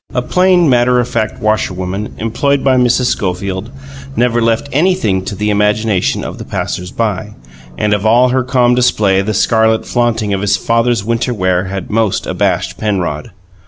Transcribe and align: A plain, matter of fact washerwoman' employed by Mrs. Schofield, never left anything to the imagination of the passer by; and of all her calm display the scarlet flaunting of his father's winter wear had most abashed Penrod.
A 0.15 0.23
plain, 0.23 0.67
matter 0.67 0.99
of 0.99 1.07
fact 1.07 1.39
washerwoman' 1.39 2.15
employed 2.17 2.63
by 2.63 2.75
Mrs. 2.75 3.05
Schofield, 3.05 3.69
never 4.15 4.41
left 4.41 4.67
anything 4.71 5.23
to 5.25 5.35
the 5.35 5.51
imagination 5.51 6.23
of 6.23 6.39
the 6.39 6.43
passer 6.43 6.83
by; 6.97 7.35
and 7.77 7.93
of 7.93 8.03
all 8.03 8.29
her 8.29 8.43
calm 8.43 8.73
display 8.73 9.21
the 9.21 9.35
scarlet 9.35 9.85
flaunting 9.85 10.33
of 10.33 10.41
his 10.41 10.57
father's 10.57 11.03
winter 11.03 11.35
wear 11.35 11.65
had 11.65 11.91
most 11.91 12.25
abashed 12.25 12.79
Penrod. 12.79 13.29